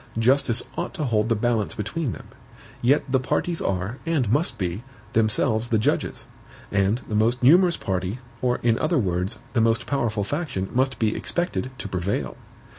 [0.17, 2.25] Justice ought to hold the balance between them.
[2.81, 4.81] Yet the parties are, and must be,
[5.13, 6.25] themselves the judges;
[6.71, 11.15] and the most numerous party, or, in other words, the most powerful faction must be
[11.15, 12.35] expected to prevail.